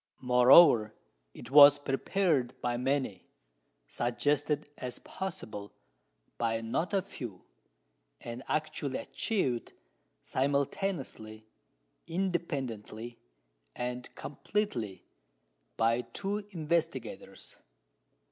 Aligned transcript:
Moreover, 0.19 0.95
it 1.31 1.51
was 1.51 1.77
prepared 1.77 2.59
by 2.59 2.75
many, 2.75 3.27
suggested 3.87 4.67
as 4.75 4.97
possible 4.97 5.73
by 6.39 6.59
not 6.61 6.91
a 6.91 7.03
few, 7.03 7.43
and 8.19 8.41
actually 8.47 8.97
achieved, 8.97 9.73
simultaneously, 10.23 11.45
independently, 12.07 13.19
and 13.75 14.09
completely, 14.15 15.03
by 15.77 16.01
two 16.01 16.47
investigators. 16.49 17.57